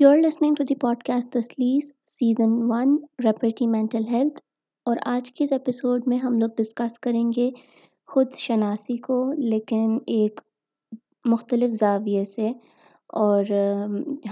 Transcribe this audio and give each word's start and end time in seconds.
You 0.00 0.08
are 0.08 0.16
listening 0.18 0.54
to 0.58 0.64
the 0.64 0.74
podcast 1.06 1.28
تسلیس 1.32 1.84
season 2.08 2.50
one 2.70 2.92
ریپرٹی 3.24 3.66
mental 3.66 4.02
health 4.10 4.38
اور 4.86 4.96
آج 5.12 5.30
کے 5.36 5.44
اس 5.44 5.52
ایپیسوڈ 5.52 6.02
میں 6.08 6.16
ہم 6.24 6.36
لوگ 6.38 6.50
ڈسکس 6.56 6.98
کریں 7.06 7.24
گے 7.36 7.48
خود 8.12 8.34
شناسی 8.38 8.96
کو 9.06 9.16
لیکن 9.36 9.96
ایک 10.16 10.40
مختلف 11.30 11.72
زاویے 11.78 12.24
سے 12.34 12.50
اور 13.22 13.50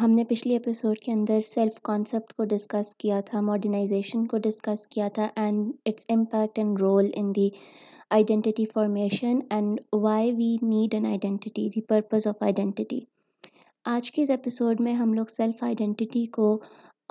ہم 0.03 0.11
نے 0.17 0.25
پچھلی 0.29 0.53
ایپیسوڈ 0.55 0.99
کے 1.05 1.13
اندر 1.13 1.41
سیلف 1.51 1.81
کانسیپٹ 1.91 2.33
کو 2.37 2.45
ڈسکس 2.55 2.95
کیا 3.03 3.21
تھا 3.31 3.41
ماڈرنائزیشن 3.51 4.27
کو 4.27 4.39
ڈسکس 4.47 4.87
کیا 4.95 5.09
تھا 5.15 5.29
and 5.43 5.73
its 5.89 6.07
impact 6.15 6.59
and 6.59 6.81
role 6.81 7.11
in 7.17 7.33
the 7.37 7.49
identity 8.21 8.65
formation 8.75 9.39
and 9.57 9.81
why 10.05 10.33
we 10.37 10.55
need 10.67 10.95
an 10.95 11.07
identity 11.07 11.51
the 11.69 11.81
purpose 11.89 12.27
of 12.27 12.43
identity 12.43 13.01
آج 13.91 14.11
کے 14.13 14.23
اس 14.23 14.31
ایپیسوڈ 14.31 14.81
میں 14.81 14.93
ہم 14.95 15.13
لوگ 15.15 15.27
سیلف 15.31 15.63
آئیڈینٹی 15.63 16.25
کو 16.35 16.47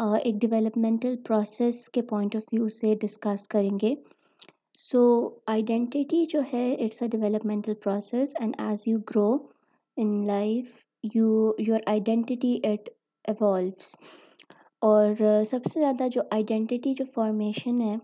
ایک 0.03 0.35
ڈیولپمنٹل 0.41 1.15
پروسیس 1.27 1.77
کے 1.93 2.01
پوائنٹ 2.09 2.35
آف 2.35 2.41
ویو 2.53 2.67
سے 2.77 2.93
ڈسکس 3.01 3.47
کریں 3.49 3.77
گے 3.81 3.93
سو 4.77 5.03
آئیڈینٹی 5.53 6.23
جو 6.29 6.39
ہے 6.51 6.63
it's 6.85 7.01
a 7.01 7.07
developmental 7.11 7.73
process 7.83 8.33
and 8.39 8.55
as 8.67 8.83
you 8.87 8.97
grow 9.09 9.27
in 10.01 10.09
life 10.27 10.73
you 11.15 11.29
your 11.67 11.79
identity 11.91 12.55
it 12.71 12.89
evolves 13.29 13.95
اور 14.89 15.13
سب 15.49 15.65
سے 15.73 15.79
زیادہ 15.79 16.07
جو 16.13 16.21
آئیڈینٹی 16.31 16.93
جو 16.97 17.05
فارمیشن 17.13 17.79
ہے 17.81 17.95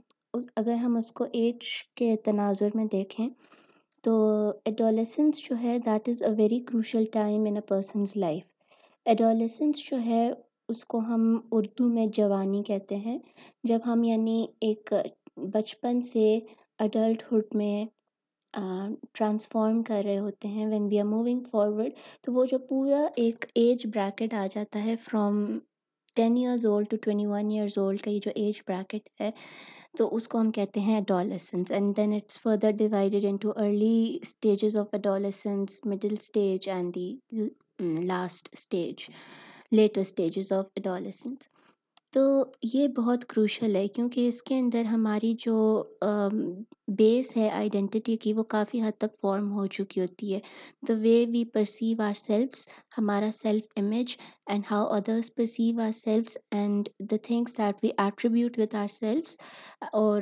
اگر 0.62 0.76
ہم 0.85 0.95
اس 0.98 1.12
کو 1.20 1.26
ایج 1.34 1.67
کے 1.98 2.15
تناظر 2.26 2.70
میں 2.76 2.85
دیکھیں 2.91 3.27
تو 4.03 4.15
ایڈولیسنس 4.65 5.43
جو 5.49 5.55
ہے 5.63 5.77
that 5.85 6.09
is 6.09 6.23
a 6.27 6.34
very 6.38 6.59
crucial 6.71 7.03
time 7.13 7.45
in 7.49 7.55
a 7.55 7.62
person's 7.73 8.13
life 8.15 8.43
adolescence 9.10 9.80
جو 9.90 9.98
ہے 10.05 10.28
اس 10.70 10.84
کو 10.94 10.98
ہم 11.07 11.21
اردو 11.52 11.88
میں 11.94 12.05
جوانی 12.18 12.62
کہتے 12.68 12.96
ہیں 13.05 13.18
جب 13.68 13.80
ہم 13.85 14.04
یعنی 14.04 14.46
ایک 14.68 14.93
بچپن 15.54 16.02
سے 16.12 16.26
اڈلٹہڈ 16.85 17.55
میں 17.62 17.85
ٹرانسفارم 19.13 19.82
کر 19.88 20.02
رہے 20.05 20.18
ہوتے 20.20 20.48
ہیں 20.48 20.66
when 20.71 20.84
we 20.91 20.99
are 20.99 21.05
moving 21.05 21.41
forward 21.52 21.91
تو 22.26 22.34
وہ 22.34 22.46
جو 22.52 22.60
پورا 22.70 23.02
ایک 23.24 23.46
ایج 23.62 23.85
بریکٹ 23.96 24.34
آ 24.34 24.46
جاتا 24.52 24.84
ہے 24.85 24.96
from 25.05 25.41
ten 26.15 26.38
years 26.38 26.65
old 26.65 26.88
to 26.91 26.98
twenty 27.02 27.26
one 27.27 27.49
years 27.52 27.77
old 27.80 28.02
کا 28.02 28.12
یہ 28.12 28.20
جو 28.26 28.32
ایج 28.36 28.62
بریکٹ 28.68 29.10
ہے 29.21 29.32
تو 29.98 30.15
اس 30.15 30.27
کو 30.27 30.40
ہم 30.40 30.52
کہتے 30.60 30.80
ہیں 30.88 30.96
adolescence 30.96 31.71
and 31.71 31.96
then 31.98 32.13
it's 32.15 32.40
further 32.41 32.71
divided 32.77 33.26
into 33.30 33.52
early 33.63 34.18
stages 34.21 34.77
of 34.84 34.93
adolescence 34.93 35.80
middle 35.86 36.13
stage 36.21 36.70
and 36.70 36.96
the 36.96 37.13
last 37.82 38.49
stage 38.54 39.10
later 39.76 40.01
stages 40.01 40.51
of 40.54 40.65
adolescence 40.76 41.48
تو 42.13 42.21
یہ 42.74 42.87
بہت 42.98 43.24
کروشل 43.27 43.76
ہے 43.76 43.87
کیونکہ 43.96 44.27
اس 44.27 44.41
کے 44.43 44.55
اندر 44.60 44.84
ہماری 44.91 45.34
جو 45.40 45.84
بیس 46.98 47.35
ہے 47.37 47.48
آئیڈینٹی 47.49 48.15
کی 48.21 48.34
وہ 48.37 48.43
کافی 48.54 48.82
حد 48.82 48.98
تک 49.02 49.15
فارم 49.21 49.52
ہو 49.57 49.65
چکی 49.76 50.02
ہوتی 50.02 50.34
ہے 50.34 50.40
دا 50.87 50.93
وے 51.02 51.15
وی 51.32 51.43
پرسیو 51.54 52.02
آر 52.07 52.13
سیلفس 52.24 52.68
ہمارا 52.98 53.29
self 53.41 53.71
image 53.84 54.15
and 54.52 54.63
how 54.71 54.87
others 54.96 55.34
perceive 55.35 55.79
ourselves 56.04 56.37
and 56.62 56.90
the 57.12 57.15
things 57.24 57.57
that 57.57 57.84
we 57.84 57.90
attribute 58.04 58.59
with 58.59 58.76
ourselves 58.99 59.37
اور 60.02 60.21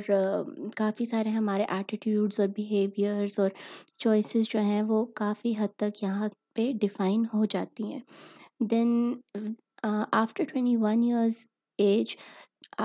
کافی 0.76 1.04
سارے 1.10 1.28
ہمارے 1.38 1.64
ایٹیٹیوڈس 1.78 2.40
اور 2.40 2.48
بیہیویئرز 2.56 3.38
اور 3.40 3.50
چوائسیز 3.96 4.48
جو 4.52 4.60
ہیں 4.70 4.82
وہ 4.92 5.04
کافی 5.22 5.54
حد 5.58 5.76
تک 5.78 6.02
یہاں 6.02 6.28
پہ 6.54 6.70
ڈیفائن 6.80 7.24
ہو 7.34 7.44
جاتی 7.50 7.92
ہیں 7.92 8.00
then 8.70 8.92
after 9.82 10.44
twenty 10.52 10.76
one 10.80 11.02
years 11.02 11.36
age 11.84 12.14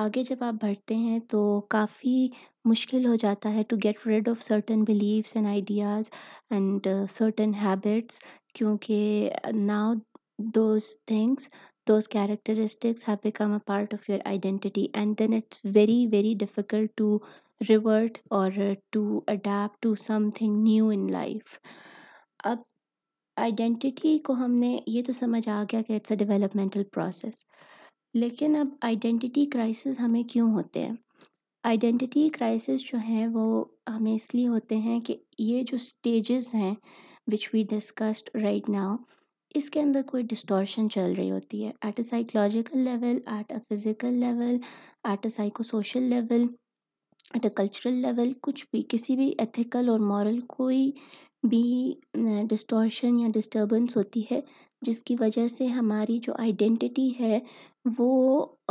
آگے 0.02 0.24
جب 0.24 0.44
آپ 0.44 0.54
بڑھتے 0.62 0.96
ہیں 0.96 1.20
تو 1.30 1.40
کافی 1.70 2.28
مشکل 2.70 3.06
ہو 3.06 3.16
جاتا 3.22 3.54
ہے 3.54 3.64
to 3.70 3.76
get 3.84 4.06
rid 4.08 4.30
of 4.30 4.42
certain 4.44 4.84
beliefs 4.88 5.36
and 5.36 5.48
ideas 5.48 6.10
and 6.56 6.88
certain 7.18 7.54
habits 7.62 8.22
کیونکہ 8.56 9.30
now 9.68 9.94
those 10.56 10.84
things 11.08 11.50
those 11.88 12.08
characteristics 12.08 13.08
have 13.08 13.16
become 13.24 13.52
a 13.54 13.58
part 13.66 13.94
of 13.94 14.10
your 14.10 14.20
identity 14.26 14.86
and 14.94 15.20
then 15.20 15.34
it's 15.38 15.60
very 15.76 16.06
very 16.12 16.34
difficult 16.40 16.96
to 16.98 17.18
revert 17.70 18.18
or 18.40 18.52
to 18.92 19.04
adapt 19.28 19.82
to 19.82 19.96
something 20.36 20.64
new 20.64 20.88
in 20.94 21.08
life 21.12 21.60
اب 22.44 22.58
identity 23.44 24.18
کو 24.26 24.34
ہم 24.34 24.52
نے 24.60 24.78
یہ 24.88 25.02
تو 25.08 25.14
سمجھ 25.14 25.48
آ 25.50 25.62
گیا 25.72 25.82
کہ 25.88 25.94
اٹس 25.94 26.12
اے 26.12 26.16
ڈیولپمنٹل 26.18 26.84
پروسیس 26.94 27.42
لیکن 28.22 28.56
اب 28.56 28.68
آئیڈینٹی 28.90 29.46
کرائسز 29.54 30.00
ہمیں 30.00 30.22
کیوں 30.34 30.52
ہوتے 30.52 30.84
ہیں 30.86 30.94
آئیڈینٹی 31.70 32.28
کرائسز 32.38 32.84
جو 32.92 32.98
ہیں 33.08 33.26
وہ 33.34 33.44
ہمیں 33.90 34.12
اس 34.14 34.34
لیے 34.36 34.48
ہوتے 34.48 34.78
ہیں 34.86 35.00
کہ 35.06 35.16
یہ 35.40 35.64
جو 35.68 35.76
اسٹیجز 35.76 36.54
ہیں 36.56 36.74
which 37.34 37.50
we 37.54 37.64
discussed 37.70 38.30
right 38.44 38.70
now 38.70 38.96
اس 39.56 39.70
کے 39.72 39.82
اندر 39.82 40.02
کوئی 40.08 40.24
ڈسٹورشن 40.30 40.90
چل 40.94 41.14
رہی 41.18 41.32
ہوتی 41.32 41.64
ہے 41.66 41.72
at 41.84 42.00
a 42.00 42.04
psychological 42.10 42.80
level 42.90 43.18
at 43.38 43.52
a 43.52 43.58
physical 43.74 44.20
level 44.20 44.56
at 45.10 45.26
a 45.26 45.30
psychosocial 45.64 46.04
level 46.14 46.46
at 47.34 47.46
a 47.46 47.50
cultural 47.56 48.02
level 48.02 48.32
کچھ 48.44 48.66
بھی 48.72 48.84
کسی 48.90 49.16
بھی 49.16 49.32
ایتھیکل 49.40 49.90
اور 49.90 50.00
مورل 50.12 50.40
کوئی 50.58 50.92
بھی 51.50 52.48
ڈسٹورشن 52.50 53.18
یا 53.20 53.28
ڈسٹربنس 53.34 53.96
ہوتی 53.98 54.24
ہے 54.32 54.40
جس 54.86 55.00
کی 55.06 55.16
وجہ 55.20 55.48
سے 55.58 55.66
ہماری 55.78 56.16
جو 56.28 56.34
آئیڈینٹی 56.40 57.12
ہے 57.20 57.40
وہ 57.98 58.10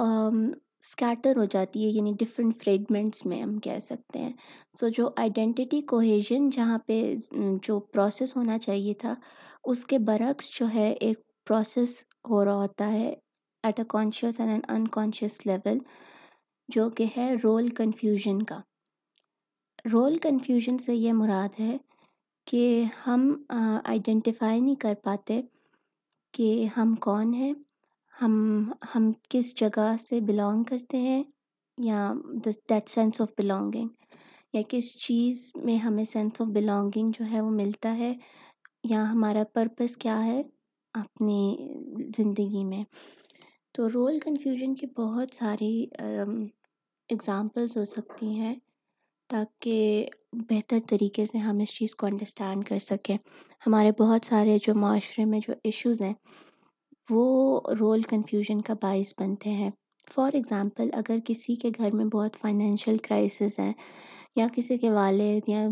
اسکیٹر 0.03 1.37
ہو 1.37 1.45
جاتی 1.51 1.85
ہے 1.85 1.91
یعنی 1.97 2.13
ڈفرینٹ 2.21 2.63
فریگمنٹس 2.63 3.25
میں 3.27 3.41
ہم 3.43 3.57
کہہ 3.67 3.79
سکتے 3.81 4.19
ہیں 4.23 4.33
سو 4.79 4.89
جو 4.97 5.09
آئیڈینٹی 5.25 5.81
کوہیجن 5.95 6.49
جہاں 6.57 6.79
پہ 6.87 6.97
جو 7.67 7.79
پروسیس 7.93 8.37
ہونا 8.37 8.59
چاہیے 8.67 8.95
تھا 9.03 9.15
اس 9.73 9.85
کے 9.93 9.99
برعکس 10.07 10.51
جو 10.59 10.67
ہے 10.75 10.91
ایک 11.07 11.21
پروسیس 11.49 12.01
ہو 12.31 12.45
رہا 12.45 12.57
ہوتا 12.63 12.91
ہے 12.93 13.09
at 13.67 13.79
a 13.81 13.85
conscious 13.89 14.41
and 14.41 14.51
and 14.53 14.65
unconscious 14.99 15.41
level 15.47 15.79
جو 16.75 16.89
کہ 16.97 17.05
ہے 17.17 17.31
رول 17.45 17.69
کنفیوژن 17.77 18.43
کا 18.53 18.59
رول 19.93 20.19
کنفیوژن 20.23 20.79
سے 20.87 20.95
یہ 20.95 21.13
مراد 21.13 21.61
ہے 21.61 21.77
کہ 22.51 22.85
ہم 23.07 23.33
آئیڈینٹیفائی 23.57 24.61
نہیں 24.61 24.75
کر 24.81 24.95
پاتے 25.05 25.41
کہ 26.35 26.49
ہم 26.77 26.95
کون 27.03 27.33
ہیں 27.35 27.53
ہم 28.21 28.33
ہم 28.95 29.11
کس 29.31 29.55
جگہ 29.61 29.95
سے 30.01 30.21
بلانگ 30.29 30.65
کرتے 30.71 30.99
ہیں 31.01 31.23
یا 31.85 32.13
دیٹ 32.45 32.89
سینس 32.89 33.21
آف 33.21 33.29
بلانگنگ 33.39 33.89
یا 34.53 34.61
کس 34.69 34.95
چیز 35.07 35.51
میں 35.65 35.77
ہمیں 35.85 36.05
سینس 36.13 36.41
آف 36.41 36.49
بلانگنگ 36.55 37.09
جو 37.19 37.25
ہے 37.31 37.41
وہ 37.41 37.51
ملتا 37.51 37.97
ہے 37.99 38.13
یا 38.91 39.03
ہمارا 39.13 39.43
پرپس 39.55 39.97
کیا 40.05 40.25
ہے 40.25 40.41
اپنی 41.01 41.57
زندگی 42.17 42.65
میں 42.65 42.83
تو 43.75 43.89
رول 43.95 44.19
کنفیوژن 44.25 44.75
کی 44.81 44.87
بہت 44.99 45.35
ساری 45.37 45.73
اگزامپلز 47.11 47.77
ہو 47.77 47.85
سکتی 47.97 48.29
ہیں 48.39 48.55
تاکہ 49.31 50.07
بہتر 50.49 50.79
طریقے 50.89 51.25
سے 51.27 51.39
ہم 51.39 51.59
اس 51.63 51.75
چیز 51.79 51.95
کو 51.97 52.07
انڈرسٹینڈ 52.07 52.65
کر 52.69 52.79
سکیں 52.89 53.17
ہمارے 53.67 53.91
بہت 54.01 54.27
سارے 54.27 54.57
جو 54.67 54.75
معاشرے 54.81 55.25
میں 55.25 55.39
جو 55.47 55.55
ایشوز 55.65 56.03
ہیں 56.03 56.13
وہ 57.11 57.61
رول 57.81 58.03
کنفیوژن 58.11 58.61
کا 58.67 58.75
باعث 58.83 59.13
بنتے 59.21 59.51
ہیں 59.61 59.71
فار 60.15 60.33
ایگزامپل 60.35 60.89
اگر 60.97 61.19
کسی 61.25 61.55
کے 61.63 61.69
گھر 61.79 61.93
میں 61.97 62.05
بہت 62.15 62.37
فائنینشیل 62.41 62.99
کرائسز 63.09 63.59
ہیں 63.59 63.73
یا 64.37 64.47
کسی 64.57 64.77
کے 64.79 64.91
والد 64.91 65.49
یا 65.49 65.67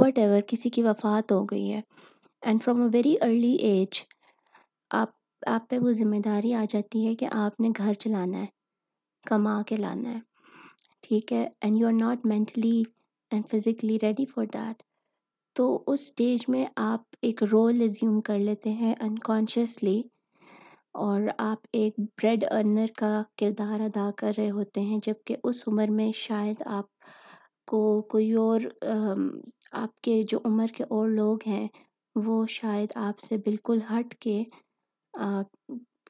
وٹ 0.00 0.18
ایور 0.18 0.40
کسی 0.48 0.70
کی 0.70 0.82
وفات 0.82 1.32
ہو 1.32 1.42
گئی 1.50 1.72
ہے 1.72 1.80
and 2.46 2.62
from 2.64 2.82
a 2.82 2.88
very 2.92 3.14
early 3.22 3.52
age 3.68 4.02
آپ 5.00 5.10
آپ 5.52 5.68
پہ 5.70 5.78
وہ 5.82 5.92
ذمہ 6.02 6.16
داری 6.24 6.54
آ 6.54 6.64
جاتی 6.70 7.06
ہے 7.06 7.14
کہ 7.16 7.26
آپ 7.44 7.60
نے 7.60 7.68
گھر 7.78 7.92
چلانا 8.04 8.40
ہے 8.40 8.46
کما 9.28 9.60
کے 9.66 9.76
لانا 9.76 10.12
ہے 10.14 10.18
ٹھیک 11.06 11.32
ہے 11.32 11.46
and 11.62 11.76
you 11.78 11.86
are 11.86 11.92
not 11.94 12.24
mentally 12.26 12.82
and 13.32 13.44
physically 13.50 13.98
ready 14.02 14.24
for 14.34 14.44
that 14.54 14.82
تو 15.56 15.68
اس 15.86 16.00
اسٹیج 16.00 16.44
میں 16.54 16.64
آپ 16.84 17.00
ایک 17.26 17.42
رول 17.52 17.78
ریزیوم 17.80 18.20
کر 18.28 18.38
لیتے 18.38 18.70
ہیں 18.80 18.94
انکانشیسلی 19.04 20.00
اور 21.04 21.20
آپ 21.44 21.66
ایک 21.80 22.00
بریڈ 22.00 22.44
ارنر 22.50 22.86
کا 22.98 23.10
کردار 23.40 23.80
ادا 23.84 24.08
کر 24.18 24.32
رہے 24.38 24.50
ہوتے 24.56 24.80
ہیں 24.88 24.98
جب 25.06 25.22
کہ 25.26 25.36
اس 25.44 25.62
عمر 25.68 25.90
میں 26.00 26.10
شاید 26.22 26.62
آپ 26.78 26.86
کو 27.70 27.80
کوئی 28.10 28.30
اور 28.42 28.60
آپ 29.82 30.00
کے 30.08 30.20
جو 30.30 30.38
عمر 30.44 30.74
کے 30.76 30.84
اور 30.88 31.08
لوگ 31.08 31.48
ہیں 31.52 31.66
وہ 32.24 32.44
شاید 32.58 32.92
آپ 33.08 33.20
سے 33.28 33.36
بالکل 33.44 33.80
ہٹ 33.92 34.14
کے 34.26 34.42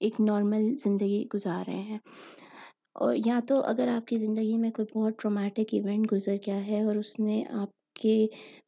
ایک 0.00 0.20
نارمل 0.31 0.75
زندگی 0.84 1.25
گزار 1.34 1.64
رہے 1.69 1.82
ہیں 1.82 1.98
اور 3.04 3.16
یا 3.26 3.38
تو 3.48 3.56
اگر 3.70 3.88
آپ 3.94 4.06
کی 4.08 4.16
زندگی 4.19 4.56
میں 4.58 4.70
کوئی 4.76 4.87
بہت 4.93 5.14
ٹرومیٹک 5.20 5.72
ایونٹ 5.75 6.10
گزر 6.12 6.34
گیا 6.46 6.66
ہے 6.66 6.81
اور 6.82 6.96
اس 6.96 7.10
نے 7.20 7.43
آپ 7.62 7.70
کے 8.02 8.14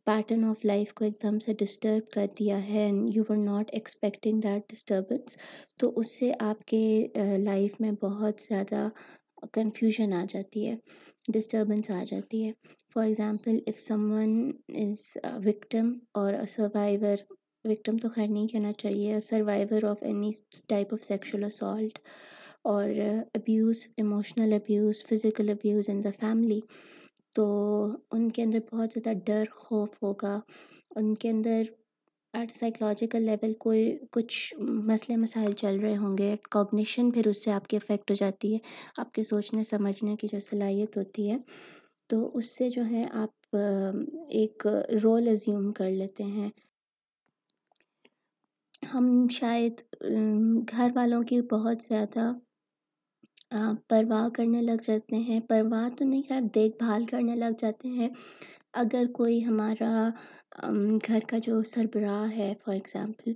پیٹرن 0.07 0.45
آف 0.49 0.65
لائف 0.65 0.93
کو 0.97 1.05
ایک 1.05 1.15
دم 1.23 1.39
سے 1.45 1.53
ڈسٹرب 1.61 2.11
کر 2.15 2.27
دیا 2.39 2.59
ہے 2.69 2.83
and 2.85 3.17
you 3.17 3.23
were 3.29 3.37
not 3.37 3.71
expecting 3.79 4.41
that 4.47 4.69
disturbance 4.73 5.37
تو 5.81 5.91
اس 6.01 6.19
سے 6.19 6.31
آپ 6.49 6.65
کے 6.73 6.83
لائف 7.45 7.81
میں 7.81 7.91
بہت 8.03 8.43
زیادہ 8.49 8.87
کنفیوژن 9.53 10.13
آ 10.21 10.25
جاتی 10.29 10.67
ہے 10.69 10.75
ڈسٹربنس 11.35 11.91
آ 11.91 12.03
جاتی 12.11 12.45
ہے 12.47 12.51
for 12.95 13.05
example 13.07 13.59
if 13.73 13.81
someone 14.13 14.41
is 14.87 15.07
victim 15.47 15.93
or 16.23 16.35
survivor 16.57 17.17
victim 17.73 17.97
تو 18.03 18.09
خیر 18.17 18.29
نہیں 18.31 18.49
کہنا 18.53 18.73
چاہیے 18.83 19.21
survivor 19.31 19.89
of 19.91 20.03
any 20.11 20.31
type 20.69 20.95
of 20.95 21.03
sexual 21.05 21.45
assault 21.45 21.99
or 22.71 22.89
abuse 23.35 23.87
emotional 23.99 24.53
abuse 24.53 24.99
physical 25.11 25.51
abuse 25.51 25.89
in 25.91 25.99
the 26.05 26.11
family 26.21 26.59
تو 27.35 27.45
ان 28.15 28.29
کے 28.37 28.43
اندر 28.43 28.59
بہت 28.73 28.93
زیادہ 28.95 29.17
ڈر 29.27 29.45
خوف 29.61 29.97
ہوگا 30.03 30.35
ان 30.99 31.15
کے 31.23 31.29
اندر 31.31 31.63
ایٹ 32.39 32.51
سائیکلوجیکل 32.59 33.23
لیول 33.29 33.53
کوئی 33.65 33.85
کچھ 34.17 34.37
مسئلے 34.91 35.17
مسائل 35.23 35.53
چل 35.63 35.79
رہے 35.83 35.97
ہوں 36.03 36.19
گے 36.19 36.35
کوگنیشن 36.57 37.11
پھر 37.11 37.27
اس 37.31 37.43
سے 37.45 37.53
آپ 37.53 37.69
کی 37.69 37.77
افیکٹ 37.77 38.11
ہو 38.11 38.15
جاتی 38.21 38.53
ہے 38.55 38.59
آپ 39.05 39.13
کے 39.19 39.23
سوچنے 39.31 39.63
سمجھنے 39.71 40.17
کی 40.21 40.27
جو 40.33 40.41
صلاحیت 40.49 40.97
ہوتی 40.97 41.31
ہے 41.31 41.37
تو 42.13 42.19
اس 42.39 42.55
سے 42.57 42.69
جو 42.77 42.85
ہے 42.91 43.05
آپ 43.23 43.57
ایک 44.43 44.67
رول 45.05 45.29
ازیوم 45.33 45.71
کر 45.81 45.91
لیتے 46.03 46.25
ہیں 46.37 46.49
ہم 48.95 49.09
شاید 49.39 49.83
گھر 50.77 50.89
والوں 50.97 51.23
کی 51.33 51.41
بہت 51.55 51.83
زیادہ 51.89 52.31
پرواہ 53.89 54.29
کرنے 54.35 54.61
لگ 54.63 54.83
جاتے 54.87 55.17
ہیں 55.29 55.39
پرواہ 55.49 55.89
تو 55.99 56.05
نہیں 56.05 56.23
خیر 56.29 56.41
دیکھ 56.55 56.77
بھال 56.79 57.05
کرنے 57.11 57.37
لگ 57.37 57.51
جاتے 57.59 57.89
ہیں 57.89 58.09
اگر 58.83 59.05
کوئی 59.15 59.45
ہمارا 59.45 59.93
گھر 61.07 61.21
کا 61.29 61.39
جو 61.47 61.63
سربراہ 61.73 62.37
ہے 62.37 62.53
فار 62.65 62.75
ایگزامپل 62.75 63.33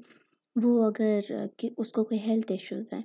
وہ 0.63 0.85
اگر 0.87 1.31
اس 1.77 1.93
کو 1.93 2.05
کوئی 2.05 2.19
ہیلتھ 2.27 2.53
ایشوز 2.53 2.93
ہیں 2.93 3.03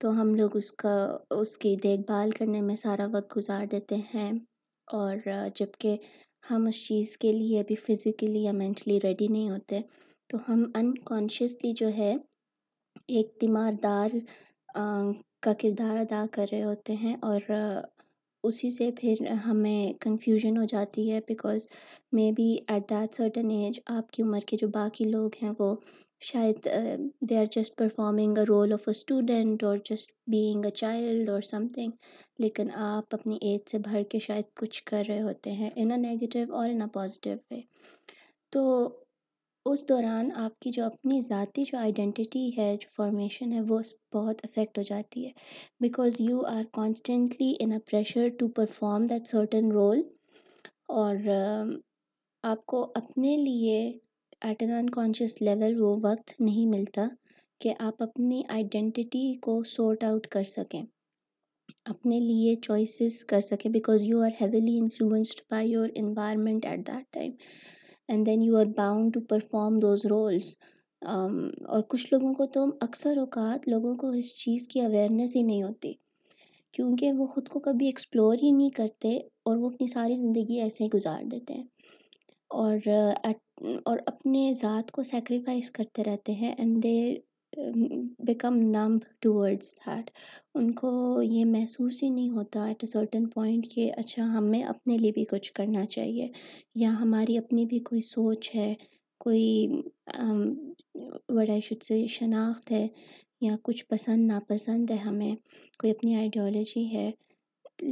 تو 0.00 0.10
ہم 0.20 0.34
لوگ 0.34 0.56
اس 0.56 0.70
کا 0.82 0.94
اس 1.38 1.56
کی 1.62 1.74
دیکھ 1.82 2.00
بھال 2.06 2.30
کرنے 2.38 2.60
میں 2.66 2.74
سارا 2.84 3.06
وقت 3.12 3.36
گزار 3.36 3.64
دیتے 3.70 3.96
ہیں 4.14 4.30
اور 4.98 5.16
جبکہ 5.58 5.96
ہم 6.50 6.66
اس 6.66 6.84
چیز 6.86 7.16
کے 7.22 7.32
لیے 7.32 7.60
ابھی 7.60 7.74
فزیکلی 7.86 8.42
یا 8.42 8.52
مینٹلی 8.58 8.98
ریڈی 9.04 9.26
نہیں 9.30 9.50
ہوتے 9.50 9.80
تو 10.30 10.38
ہم 10.48 10.64
انکانشیسلی 10.78 11.72
جو 11.76 11.88
ہے 11.96 12.12
ایک 13.06 13.38
تیمار 13.40 13.72
دار 13.82 14.08
کا 15.42 15.52
کردار 15.58 15.96
ادا 15.96 16.24
کر 16.32 16.46
رہے 16.52 16.62
ہوتے 16.62 16.94
ہیں 17.02 17.16
اور 17.28 17.40
اسی 18.48 18.68
سے 18.70 18.90
پھر 18.98 19.26
ہمیں 19.44 19.92
کنفیوژن 20.02 20.56
ہو 20.58 20.64
جاتی 20.68 21.10
ہے 21.12 21.18
because 21.28 21.66
may 22.16 22.30
be 22.36 22.48
at 22.68 22.88
that 22.90 23.14
certain 23.16 23.50
age 23.50 23.80
آپ 23.96 24.10
کی 24.12 24.22
عمر 24.22 24.44
کے 24.46 24.56
جو 24.60 24.68
باقی 24.74 25.04
لوگ 25.10 25.36
ہیں 25.42 25.50
وہ 25.58 25.74
شاید 26.30 26.68
they 27.30 27.36
are 27.38 27.44
just 27.56 27.76
performing 27.78 28.38
a 28.38 28.44
role 28.48 28.72
of 28.72 28.88
a 28.88 28.96
student 28.96 29.64
or 29.64 29.76
just 29.90 30.12
being 30.30 30.64
a 30.64 30.70
child 30.80 31.28
or 31.30 31.40
something 31.74 31.90
لیکن 32.44 32.70
آپ 32.90 33.14
اپنی 33.14 33.36
ایج 33.40 33.70
سے 33.70 33.78
بھر 33.88 34.02
کے 34.10 34.18
شاید 34.28 34.54
کچھ 34.60 34.82
کر 34.90 35.02
رہے 35.08 35.20
ہوتے 35.22 35.52
ہیں 35.60 35.70
ان 35.76 35.90
اے 35.92 35.96
نگیٹیو 36.12 36.54
اور 36.60 36.68
ان 36.70 36.80
اے 36.82 36.86
پازیٹیو 36.94 37.36
وے 37.50 37.60
تو 38.52 38.66
اس 39.70 39.82
دوران 39.88 40.28
آپ 40.42 40.58
کی 40.62 40.70
جو 40.74 40.84
اپنی 40.84 41.18
ذاتی 41.20 41.62
جو 41.70 41.78
آئیڈینٹی 41.78 42.42
ہے 42.58 42.68
جو 42.80 42.88
فارمیشن 42.96 43.52
ہے 43.52 43.60
وہ 43.68 43.78
بہت 44.14 44.38
افیکٹ 44.44 44.78
ہو 44.78 44.82
جاتی 44.90 45.24
ہے 45.24 45.30
because 45.80 46.16
you 46.28 46.40
are 46.52 46.62
constantly 46.78 47.52
in 47.60 47.72
a 47.72 47.78
pressure 47.90 48.28
to 48.38 48.48
perform 48.58 49.04
that 49.10 49.26
certain 49.28 49.70
role 49.72 50.00
اور 51.02 51.16
آپ 52.52 52.64
کو 52.72 52.82
اپنے 53.02 53.36
لیے 53.42 53.76
at 54.48 54.62
an 54.62 54.70
in 54.78 54.88
conscious 54.98 55.40
level 55.42 55.80
وہ 55.82 55.94
وقت 56.10 56.40
نہیں 56.40 56.66
ملتا 56.76 57.06
کہ 57.60 57.74
آپ 57.90 58.02
اپنی 58.02 58.42
آئیڈینٹی 58.56 59.32
کو 59.48 59.62
سورٹ 59.76 60.04
آؤٹ 60.10 60.26
کر 60.36 60.42
سکیں 60.56 60.82
اپنے 61.94 62.18
لیے 62.20 62.54
چوائسیز 62.66 63.24
کر 63.34 63.40
سکیں 63.50 63.70
because 63.78 64.04
you 64.04 64.20
are 64.24 64.30
heavily 64.40 64.78
influenced 64.78 65.40
by 65.50 65.70
your 65.70 65.88
environment 66.04 66.66
at 66.70 66.86
that 66.86 67.12
time 67.14 67.32
and 68.08 68.26
then 68.26 68.40
you 68.42 68.56
are 68.60 68.66
bound 68.80 69.12
to 69.14 69.20
perform 69.30 69.78
those 69.82 70.04
roles 70.10 70.54
اور 71.72 71.82
کچھ 71.92 72.06
لوگوں 72.12 72.32
کو 72.34 72.46
تو 72.54 72.64
اکثر 72.86 73.18
اوقات 73.18 73.68
لوگوں 73.68 73.94
کو 74.00 74.10
اس 74.20 74.32
چیز 74.42 74.66
کی 74.68 74.80
اویئرنیس 74.80 75.34
ہی 75.36 75.42
نہیں 75.50 75.62
ہوتی 75.62 75.92
کیونکہ 76.76 77.12
وہ 77.18 77.26
خود 77.34 77.48
کو 77.48 77.60
کبھی 77.66 77.86
ایکسپلور 77.86 78.34
ہی 78.42 78.50
نہیں 78.50 78.70
کرتے 78.78 79.16
اور 79.48 79.56
وہ 79.56 79.70
اپنی 79.72 79.86
ساری 79.92 80.14
زندگی 80.22 80.60
ایسے 80.60 80.84
ہی 80.84 80.88
گزار 80.94 81.22
دیتے 81.32 81.54
ہیں 81.54 81.64
اور 82.62 82.88
اور 83.90 83.98
اپنے 84.06 84.52
ذات 84.60 84.90
کو 84.96 85.02
سیکریفائس 85.12 85.70
کرتے 85.78 86.04
رہتے 86.04 86.32
ہیں 86.42 86.54
and 86.58 86.82
they 86.82 86.96
become 88.28 88.56
numb 88.76 89.02
towards 89.22 89.72
that 89.76 90.10
ان 90.58 90.70
کو 90.80 90.90
یہ 91.22 91.44
محسوس 91.44 92.02
ہی 92.02 92.08
نہیں 92.10 92.28
ہوتا 92.36 92.64
ایٹ 92.66 92.82
اے 92.82 92.86
سرٹن 92.90 93.24
پوائنٹ 93.34 93.66
کہ 93.72 93.90
اچھا 94.00 94.24
ہمیں 94.36 94.62
اپنے 94.62 94.96
لیے 94.98 95.10
بھی 95.14 95.24
کچھ 95.30 95.52
کرنا 95.52 95.84
چاہیے 95.94 96.26
یا 96.82 96.90
ہماری 97.00 97.36
اپنی 97.38 97.64
بھی 97.72 97.78
کوئی 97.88 98.00
سوچ 98.08 98.50
ہے 98.54 98.72
کوئی 99.24 99.48
آئی 100.14 101.60
شد 101.68 101.82
سے 101.82 102.06
شناخت 102.18 102.70
ہے 102.72 102.86
یا 103.46 103.54
کچھ 103.64 103.84
پسند 103.88 104.26
ناپسند 104.32 104.90
ہے 104.90 104.96
ہمیں 105.08 105.34
کوئی 105.80 105.90
اپنی 105.92 106.14
آئیڈیالوجی 106.16 106.86
ہے 106.94 107.10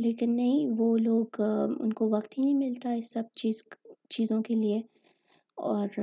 لیکن 0.02 0.36
نہیں 0.36 0.70
وہ 0.78 0.96
لوگ 1.08 1.40
ان 1.42 1.92
کو 2.00 2.08
وقت 2.16 2.38
ہی 2.38 2.42
نہیں 2.42 2.54
ملتا 2.68 2.92
اس 2.98 3.10
سب 3.14 3.32
چیز 3.42 3.62
چیزوں 4.16 4.42
کے 4.42 4.54
لیے 4.62 4.80
اور 5.72 6.00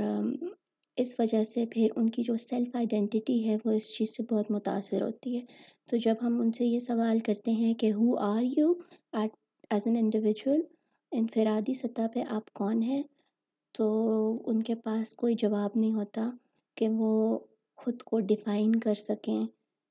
اس 1.02 1.14
وجہ 1.20 1.42
سے 1.44 1.66
پھر 1.72 1.88
ان 1.98 2.10
کی 2.16 2.24
جو 2.24 2.36
سیلف 2.40 2.76
آئیڈینٹی 2.76 3.48
ہے 3.48 3.56
وہ 3.66 3.72
اس 3.72 3.90
چیز 3.98 4.16
سے 4.18 4.24
بہت 4.34 4.50
متاثر 4.52 5.02
ہوتی 5.02 5.36
ہے 5.36 5.42
تو 5.90 5.98
جب 6.04 6.16
ہم 6.26 6.40
ان 6.42 6.52
سے 6.58 6.66
یہ 6.66 6.80
سوال 6.80 7.20
کرتے 7.26 7.52
ہیں 7.62 7.74
کہ 7.84 7.92
who 7.94 8.16
are 8.26 8.42
you 8.58 8.72
at 9.22 9.32
as 9.74 9.82
an 9.88 9.96
individual 10.02 10.62
انفرادی 11.22 11.74
سطح 11.80 12.08
پہ 12.14 12.24
آپ 12.36 12.54
کون 12.60 12.84
ہیں 12.84 13.02
تو 13.78 13.88
ان 14.50 14.62
کے 14.64 14.76
پاس 14.86 15.14
کوئی 15.24 15.36
جواب 15.44 15.70
نہیں 15.76 15.94
ہوتا 15.94 16.30
کہ 16.78 16.90
وہ 16.98 17.38
خود 17.84 18.02
کو 18.10 18.20
ڈیفائن 18.34 18.72
کر 18.86 18.94
سکیں 19.08 19.40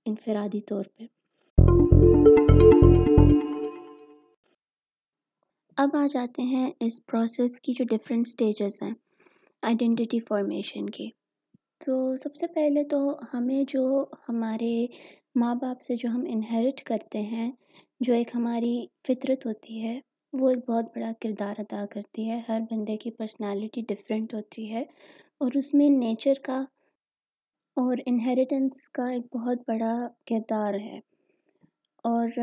انفرادی 0.07 0.61
طور 0.69 0.85
پہ 0.97 1.07
اب 5.83 5.97
آ 5.97 6.07
جاتے 6.13 6.43
ہیں 6.55 6.71
اس 6.87 7.05
پروسیس 7.07 7.61
کی 7.61 7.73
جو 7.77 7.85
ڈفرینٹ 7.91 8.27
سٹیجز 8.29 8.83
ہیں 8.83 8.93
آئیڈینٹی 9.69 10.19
فارمیشن 10.29 10.87
کی 10.95 11.07
تو 11.85 11.95
سب 12.23 12.35
سے 12.37 12.47
پہلے 12.55 12.83
تو 12.91 12.99
ہمیں 13.35 13.63
جو 13.69 13.83
ہمارے 14.29 14.71
ماں 15.41 15.55
باپ 15.61 15.81
سے 15.81 15.95
جو 15.97 16.09
ہم 16.15 16.25
انہیرٹ 16.29 16.83
کرتے 16.85 17.21
ہیں 17.35 17.51
جو 18.05 18.15
ایک 18.15 18.35
ہماری 18.35 18.75
فطرت 19.09 19.47
ہوتی 19.47 19.83
ہے 19.85 19.99
وہ 20.41 20.49
ایک 20.51 20.69
بہت 20.69 20.85
بڑا 20.95 21.11
کردار 21.23 21.61
ادا 21.61 21.85
کرتی 21.91 22.29
ہے 22.31 22.41
ہر 22.49 22.61
بندے 22.71 22.97
کی 23.05 23.11
پرسنالٹی 23.19 23.83
ڈفرینٹ 23.89 24.35
ہوتی 24.35 24.71
ہے 24.73 24.81
اور 25.45 25.57
اس 25.59 25.73
میں 25.75 25.89
نیچر 25.99 26.43
کا 26.45 26.59
اور 27.85 27.97
انہیریٹنس 28.07 28.89
کا 28.99 29.07
ایک 29.13 29.35
بہت 29.37 29.59
بڑا 29.69 29.95
کردار 30.31 30.75
ہے 30.91 30.99
اور 32.15 32.39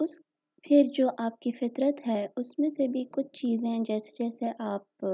اس 0.00 0.20
پھر 0.68 0.82
جو 0.96 1.08
آپ 1.28 1.38
کی 1.46 1.50
فطرت 1.60 2.06
ہے 2.08 2.26
اس 2.42 2.58
میں 2.58 2.68
سے 2.76 2.88
بھی 2.96 3.04
کچھ 3.12 3.32
چیزیں 3.42 3.78
جیسے 3.88 4.12
جیسے 4.22 4.50
آپ 4.74 5.04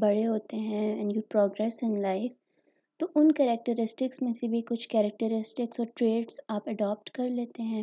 بڑے 0.00 0.24
ہوتے 0.26 0.56
ہیں 0.60 0.92
and 0.94 1.12
you 1.16 1.20
progress 1.30 1.78
in 1.82 2.00
life 2.02 2.32
تو 2.98 3.06
ان 3.14 3.30
کریکٹرسٹکس 3.36 4.20
میں 4.22 4.32
سے 4.40 4.48
بھی 4.48 4.60
کچھ 4.68 4.88
کریکٹرسٹکس 4.88 5.80
اور 5.80 5.86
ٹریٹس 5.96 6.40
آپ 6.54 6.68
اڈاپٹ 6.68 7.10
کر 7.14 7.28
لیتے 7.36 7.62
ہیں 7.62 7.82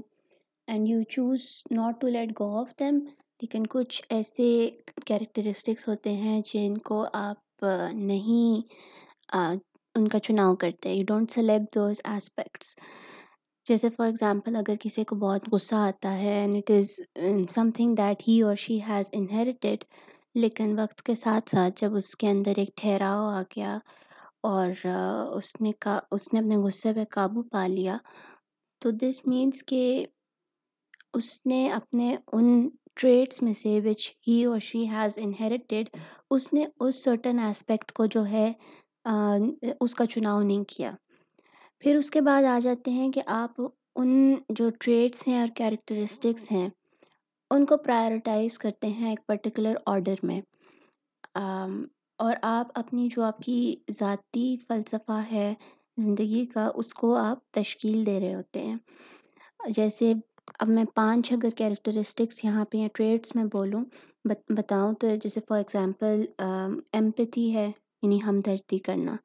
and 0.68 0.90
you 0.90 1.02
choose 1.16 1.40
not 1.76 2.00
to 2.02 2.08
let 2.08 2.32
go 2.40 2.50
of 2.60 2.74
them 2.80 3.00
لیکن 3.42 3.64
کچھ 3.70 4.02
ایسے 4.10 4.46
کریکٹرسٹکس 5.08 5.88
ہوتے 5.88 6.14
ہیں 6.16 6.40
جن 6.54 6.78
کو 6.90 7.04
آپ 7.14 7.66
نہیں 7.94 8.74
ان 9.98 10.08
کا 10.08 10.20
چناؤ 10.20 10.56
کرتے 10.64 10.94
you 10.94 11.04
don't 11.08 11.32
select 11.32 11.76
those 11.76 12.02
aspects 12.12 12.76
جیسے 13.68 13.90
فار 13.96 14.06
ایگزامپل 14.08 14.56
اگر 14.56 14.76
کسی 14.80 15.04
کو 15.10 15.16
بہت 15.28 15.48
غصہ 15.52 15.76
آتا 15.76 16.14
ہے 16.18 16.40
and 16.40 16.56
it 16.58 16.72
is 16.78 16.96
something 17.76 17.96
that 17.98 18.28
he 18.28 18.42
or 18.48 18.56
she 18.66 18.80
has 18.90 19.10
inherited 19.20 19.86
لیکن 20.44 20.70
وقت 20.80 21.02
کے 21.08 21.14
ساتھ 21.16 21.50
ساتھ 21.50 21.80
جب 21.82 21.96
اس 21.96 22.16
کے 22.22 22.28
اندر 22.30 22.58
ایک 22.60 22.70
ٹھہراؤ 22.78 23.26
آ 23.36 23.42
گیا 23.56 23.78
اور 24.50 24.72
اس 25.38 25.52
نے 25.62 25.72
کا 25.84 26.00
اس 26.16 26.32
نے 26.34 26.40
اپنے 26.40 26.58
غصے 26.66 26.94
پہ 26.94 27.04
قابو 27.14 27.42
پا 27.52 27.66
لیا 27.76 27.98
تو 28.82 28.90
دس 29.02 29.20
مینس 29.28 29.64
کہ 29.70 29.82
اس 31.18 31.30
نے 31.50 31.62
اپنے 31.74 32.16
ان 32.36 32.68
ٹریڈس 33.02 33.42
میں 33.44 33.54
سے 33.62 33.80
وچ 33.86 34.12
ہی 34.28 34.44
اور 34.46 34.60
شی 34.70 34.86
ہیز 34.90 35.18
انہیریٹیڈ 35.22 35.90
اس 36.34 36.52
نے 36.54 36.66
اس 36.84 37.04
سرٹن 37.04 37.40
اسپیکٹ 37.50 37.92
کو 38.00 38.06
جو 38.16 38.26
ہے 38.32 38.52
اس 39.86 39.96
کا 40.00 40.06
چناؤ 40.16 40.42
نہیں 40.42 40.64
کیا 40.76 40.92
پھر 41.82 41.96
اس 41.98 42.12
کے 42.12 42.22
بعد 42.30 42.44
آ 42.44 42.60
جاتے 42.64 42.92
ہیں 43.00 43.10
کہ 43.12 43.22
آپ 43.42 43.62
ان 43.70 44.12
جو 44.56 44.70
ٹریڈس 44.80 45.28
ہیں 45.28 45.40
اور 45.40 45.56
کیریکٹرسٹکس 45.58 46.52
ہیں 46.52 46.68
ان 47.52 47.66
کو 47.66 47.78
پرائرٹائز 47.78 48.58
کرتے 48.60 48.88
ہیں 49.00 49.10
ایک 49.10 49.20
پرٹیکولر 49.28 49.74
آڈر 49.88 50.26
میں 50.28 50.40
اور 52.24 52.34
آپ 52.42 52.68
اپنی 52.80 53.08
جو 53.16 53.24
آپ 53.24 53.40
کی 53.46 53.76
ذاتی 54.00 54.56
فلسفہ 54.68 55.22
ہے 55.32 55.54
زندگی 56.02 56.46
کا 56.54 56.70
اس 56.76 56.94
کو 56.94 57.14
آپ 57.16 57.38
تشکیل 57.56 58.06
دے 58.06 58.20
رہے 58.20 58.34
ہوتے 58.36 58.62
ہیں 58.66 58.76
جیسے 59.76 60.14
اب 60.60 60.68
میں 60.70 60.84
پانچ 60.96 61.32
اگر 61.34 61.50
کیریکٹرسٹکس 61.58 62.44
یہاں 62.44 62.66
پہ 62.72 62.78
یا 62.78 62.88
ٹریڈس 62.94 63.36
میں 63.36 63.44
بولوں 63.54 63.84
بتاؤں 64.58 64.94
تو 65.00 65.16
جیسے 65.24 65.40
فار 65.48 65.58
ایگزامپل 65.58 66.26
ایمپتھی 66.50 67.54
ہے 67.56 67.66
یعنی 67.66 68.20
ہمدردی 68.28 68.78
کرنا 68.90 69.16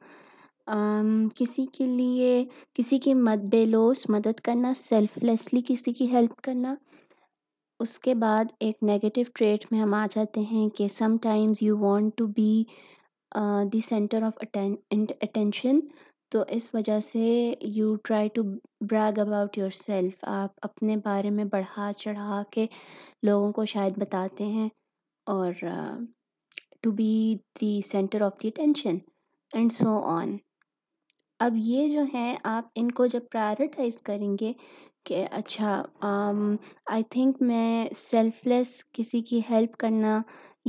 کسی 1.37 1.65
کے 1.73 1.87
لیے 1.97 2.45
کسی 2.75 2.99
کی 3.05 3.15
مد 3.29 3.45
بے 3.53 3.65
لوس 3.67 4.05
مدد 4.11 4.41
کرنا 4.45 4.73
سیلف 4.77 5.19
لیسلی 5.23 5.61
کسی 5.69 5.93
کی 5.93 6.07
ہیلپ 6.13 6.41
کرنا 6.43 6.75
اس 7.83 7.99
کے 8.05 8.15
بعد 8.23 8.45
ایک 8.65 8.83
نگیٹو 8.85 9.21
ٹریٹ 9.35 9.65
میں 9.71 9.81
ہم 9.81 9.93
آ 9.95 10.05
جاتے 10.11 10.41
ہیں 10.53 10.69
کہ 10.79 10.87
some 10.95 11.15
times 11.23 11.59
you 11.63 11.77
want 11.79 12.17
to 12.17 12.27
be 12.37 12.53
the 13.73 13.81
centre 13.87 14.23
of 14.23 14.43
attention 15.23 15.79
تو 16.33 16.43
اس 16.57 16.69
وجہ 16.75 16.99
سے 17.03 17.31
you 17.75 17.95
try 18.09 18.29
to 18.35 18.43
brag 18.91 19.19
about 19.19 19.57
yourself 19.79 20.19
آپ 20.33 20.51
اپنے 20.69 20.97
بارے 21.05 21.31
میں 21.39 21.45
بڑھا 21.53 21.91
چڑھا 21.99 22.43
کے 22.53 22.67
لوگوں 23.27 23.51
کو 23.53 23.65
شاید 23.75 23.99
بتاتے 24.03 24.45
ہیں 24.59 24.69
اور 25.37 25.53
to 26.83 26.91
be 27.01 27.13
the 27.61 27.81
centre 27.91 28.21
of 28.27 28.43
the 28.43 28.49
attention 28.49 28.99
and 29.55 29.73
so 29.73 29.99
on 30.19 30.37
اب 31.45 31.53
یہ 31.57 31.89
جو 31.93 32.03
ہیں 32.15 32.37
آپ 32.57 32.67
ان 32.81 32.91
کو 33.01 33.07
جب 33.17 33.23
پرائرٹائز 33.33 34.01
کریں 34.11 34.33
گے 34.41 34.53
کہ 35.07 35.27
اچھا 35.39 35.75
آئی 36.93 37.03
تھنک 37.11 37.37
میں 37.49 37.71
سیلف 37.97 38.47
لیس 38.47 38.73
کسی 38.95 39.21
کی 39.31 39.41
ہیلپ 39.51 39.77
کرنا 39.81 40.21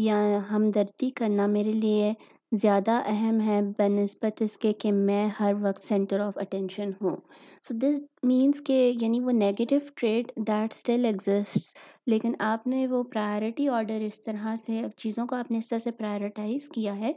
یا 0.07 0.17
ہمدردی 0.51 1.09
کرنا 1.19 1.45
میرے 1.55 1.71
لیے 1.71 2.13
زیادہ 2.59 2.91
اہم 3.09 3.39
ہے 3.41 3.59
بہ 3.77 3.87
نسبت 3.91 4.41
اس 4.41 4.57
کے 4.61 4.71
کہ 4.79 4.91
میں 4.91 5.25
ہر 5.39 5.53
وقت 5.61 5.83
سینٹر 5.87 6.19
آف 6.19 6.37
اٹینشن 6.41 6.89
ہوں 7.01 7.15
سو 7.63 7.73
دس 7.81 7.99
مینس 8.27 8.61
کہ 8.67 8.79
یعنی 9.01 9.19
وہ 9.23 9.31
negative 9.33 9.79
trait 9.99 10.31
that 10.47 10.73
still 10.73 11.05
exist 11.05 11.77
لیکن 12.11 12.33
آپ 12.47 12.65
نے 12.67 12.85
وہ 12.91 13.01
پرائرٹی 13.13 13.67
آڈر 13.77 14.01
اس 14.05 14.21
طرح 14.23 14.55
سے 14.65 14.81
چیزوں 15.03 15.25
کو 15.27 15.35
آپ 15.35 15.51
نے 15.51 15.57
اس 15.57 15.69
طرح 15.69 15.79
سے 15.83 15.91
پرائرٹائز 15.99 16.67
کیا 16.73 16.97
ہے 16.99 17.11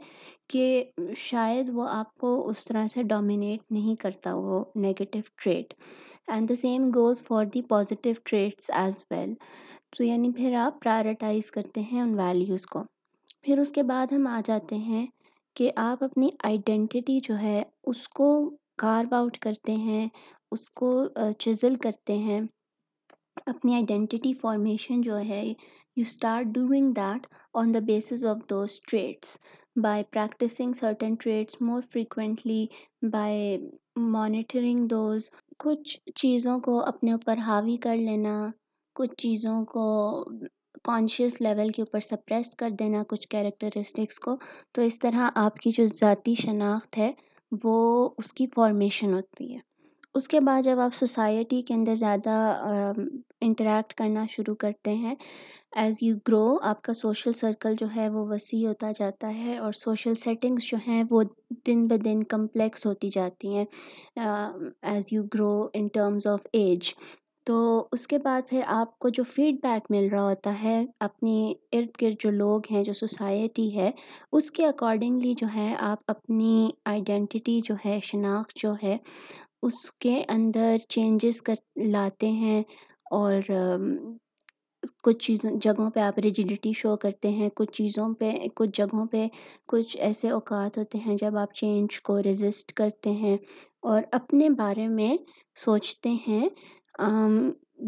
کہ 0.53 0.61
شاید 1.29 1.69
وہ 1.75 1.87
آپ 1.91 2.13
کو 2.21 2.33
اس 2.49 2.63
طرح 2.67 2.87
سے 2.93 3.03
ڈومینیٹ 3.09 3.71
نہیں 3.71 3.95
کرتا 4.01 4.33
وہ 4.35 4.63
negative 4.85 5.21
trait 5.43 5.73
and 6.33 6.49
the 6.49 6.55
same 6.61 6.87
goes 6.95 7.23
for 7.27 7.45
the 7.53 7.61
positive 7.69 8.13
traits 8.29 8.71
as 8.83 9.03
well 9.11 9.33
تو 9.97 10.03
یعنی 10.03 10.31
پھر 10.37 10.53
آپ 10.65 10.79
پرائرٹائز 10.83 11.51
کرتے 11.57 11.81
ہیں 11.91 11.99
ان 12.01 12.19
ویلیوز 12.19 12.65
کو 12.75 12.83
پھر 13.45 13.59
اس 13.59 13.71
کے 13.71 13.83
بعد 13.93 14.13
ہم 14.13 14.27
آ 14.27 14.39
جاتے 14.45 14.75
ہیں 14.87 15.05
کہ 15.57 15.71
آپ 15.77 16.03
اپنی 16.03 16.29
آئیڈینٹی 16.43 17.19
جو 17.23 17.37
ہے 17.39 17.61
اس 17.89 18.07
کو 18.17 18.25
کارو 18.81 19.13
آؤٹ 19.15 19.37
کرتے 19.41 19.75
ہیں 19.83 20.07
اس 20.51 20.69
کو 20.79 20.89
چزل 21.39 21.75
کرتے 21.83 22.17
ہیں 22.27 22.39
اپنی 23.47 23.73
آئیڈینٹٹی 23.73 24.33
فارمیشن 24.41 25.01
جو 25.01 25.17
ہے 25.29 25.41
you 25.45 26.01
start 26.03 26.47
doing 26.55 26.91
that 26.95 27.27
on 27.61 27.73
the 27.73 27.79
basis 27.87 28.25
of 28.31 28.37
those 28.49 28.79
traits 28.87 29.37
by 29.83 30.03
practising 30.11 30.73
certain 30.79 31.15
traits 31.23 31.61
more 31.67 31.81
frequently 31.93 32.65
by 33.11 33.57
monitoring 34.11 34.87
those 34.91 35.29
کچھ 35.65 35.97
چیزوں 36.21 36.59
کو 36.67 36.79
اپنے 36.87 37.11
اوپر 37.11 37.37
حاوی 37.47 37.77
کر 37.87 37.95
لینا 37.97 38.37
کچھ 38.95 39.15
چیزوں 39.23 39.63
کو 39.75 39.87
کانشیس 40.85 41.39
لیول 41.41 41.69
کے 41.75 41.81
اوپر 41.81 41.99
سپریس 41.99 42.55
کر 42.57 42.69
دینا 42.79 43.03
کچھ 43.09 43.27
کیریکٹرسٹکس 43.29 44.19
کو 44.25 44.35
تو 44.73 44.81
اس 44.89 44.99
طرح 45.03 45.29
آپ 45.43 45.55
کی 45.63 45.71
جو 45.77 45.85
ذاتی 45.99 46.33
شناخت 46.41 46.97
ہے 46.97 47.11
وہ 47.63 47.73
اس 48.17 48.31
کی 48.37 48.45
فارمیشن 48.55 49.13
ہوتی 49.13 49.53
ہے 49.53 49.59
اس 50.19 50.27
کے 50.31 50.39
بعد 50.39 50.61
جب 50.63 50.79
آپ 50.79 50.93
سوسائٹی 50.95 51.61
کے 51.67 51.73
اندر 51.73 51.95
زیادہ 52.01 52.35
انٹریکٹ 53.47 53.93
کرنا 54.01 54.25
شروع 54.35 54.53
کرتے 54.59 54.93
ہیں 54.97 55.15
ایز 55.81 55.97
یو 56.01 56.15
گرو 56.27 56.45
آپ 56.69 56.81
کا 56.83 56.93
سوشل 57.01 57.33
سرکل 57.41 57.73
جو 57.79 57.87
ہے 57.95 58.07
وہ 58.09 58.25
وسیع 58.29 58.67
ہوتا 58.67 58.91
جاتا 58.99 59.31
ہے 59.37 59.57
اور 59.65 59.71
سوشل 59.81 60.15
سیٹنگس 60.23 60.69
جو 60.71 60.77
ہیں 60.87 61.03
وہ 61.09 61.23
دن 61.67 61.85
بہ 61.87 61.97
دن 62.05 62.23
کمپلیکس 62.35 62.85
ہوتی 62.85 63.09
جاتی 63.19 63.55
ہیں 63.57 63.65
as 64.91 65.07
you 65.13 65.23
grow 65.33 65.51
in 65.79 65.87
terms 65.93 66.27
of 66.33 66.47
age 66.61 66.93
تو 67.45 67.55
اس 67.93 68.07
کے 68.07 68.17
بعد 68.19 68.41
پھر 68.49 68.61
آپ 68.75 68.97
کو 68.99 69.09
جو 69.17 69.23
فیڈ 69.31 69.55
بیک 69.63 69.89
مل 69.91 70.07
رہا 70.11 70.23
ہوتا 70.27 70.53
ہے 70.61 70.79
اپنی 71.07 71.53
ارد 71.73 72.01
گرد 72.01 72.15
جو 72.19 72.29
لوگ 72.31 72.71
ہیں 72.71 72.83
جو 72.83 72.93
سوسائٹی 72.99 73.67
ہے 73.75 73.89
اس 74.37 74.49
کے 74.51 74.65
اکارڈنگلی 74.67 75.33
جو 75.41 75.47
ہے 75.55 75.73
آپ 75.89 76.09
اپنی 76.11 76.69
آئیڈینٹی 76.93 77.59
جو 77.65 77.75
ہے 77.85 77.99
شناخت 78.03 78.55
جو 78.61 78.73
ہے 78.83 78.97
اس 79.67 79.89
کے 80.05 80.21
اندر 80.33 80.75
چینجز 80.89 81.41
کر 81.41 81.53
لاتے 81.91 82.29
ہیں 82.39 82.59
اور 83.17 83.33
کچھ 85.03 85.17
چیزوں 85.25 85.51
جگہوں 85.61 85.89
پہ 85.91 85.99
آپ 85.99 86.17
ریجیڈیٹی 86.23 86.71
شو 86.77 86.95
کرتے 87.01 87.29
ہیں 87.33 87.47
کچھ 87.55 87.71
چیزوں 87.77 88.13
پہ 88.19 88.31
کچھ 88.55 88.69
جگہوں 88.77 89.05
پہ 89.11 89.27
کچھ 89.71 89.95
ایسے 90.07 90.29
اوقات 90.29 90.77
ہوتے 90.77 90.97
ہیں 91.05 91.15
جب 91.21 91.37
آپ 91.41 91.53
چینج 91.61 92.01
کو 92.09 92.21
ریزسٹ 92.23 92.73
کرتے 92.81 93.11
ہیں 93.23 93.37
اور 93.91 94.01
اپنے 94.19 94.49
بارے 94.57 94.87
میں 94.87 95.15
سوچتے 95.65 96.09
ہیں 96.27 96.47